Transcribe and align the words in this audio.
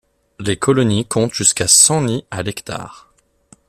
Les 0.39 0.57
colonies 0.57 1.05
comptent 1.05 1.35
jusqu'à 1.35 1.67
cent 1.67 2.01
nids 2.01 2.25
à 2.31 2.41
l'hectare. 2.41 3.13